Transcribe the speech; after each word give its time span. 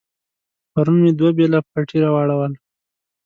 پرون 0.71 0.97
مې 1.03 1.11
دوه 1.19 1.31
بېله 1.37 1.59
پټي 1.71 1.97
واړول. 2.13 2.53